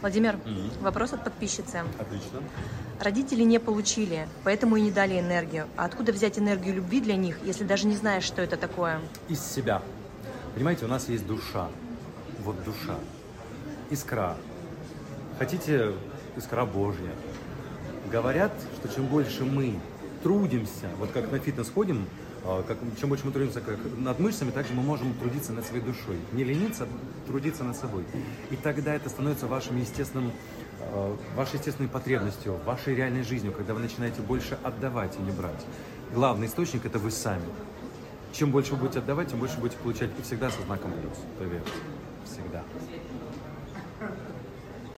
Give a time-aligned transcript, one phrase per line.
[0.00, 0.70] Владимир, Мгм.
[0.82, 1.82] вопрос от подписчицы.
[1.98, 2.40] Отлично.
[3.00, 5.66] Родители не получили, поэтому и не дали энергию.
[5.76, 9.00] А откуда взять энергию любви для них, если даже не знаешь, что это такое?
[9.28, 9.82] Из себя.
[10.54, 11.68] Понимаете, у нас есть душа.
[12.44, 12.94] Вот душа.
[13.90, 14.36] Искра.
[15.38, 15.92] Хотите
[16.36, 17.12] искра Божья.
[18.10, 19.78] Говорят, что чем больше мы
[20.22, 22.06] трудимся, вот как на фитнес ходим,
[22.44, 25.66] а, как, чем больше мы трудимся как над мышцами, так же мы можем трудиться над
[25.66, 26.16] своей душой.
[26.32, 28.04] Не лениться, а трудиться над собой.
[28.50, 30.32] И тогда это становится вашим естественным,
[30.80, 35.64] а, вашей естественной потребностью, вашей реальной жизнью, когда вы начинаете больше отдавать и не брать.
[36.14, 37.44] Главный источник– это вы сами.
[38.32, 41.70] Чем больше вы будете отдавать, тем больше будете получать и всегда со знаком плюс, поверьте.
[42.24, 42.62] Всегда.